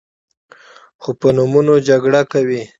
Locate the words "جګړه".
1.89-2.21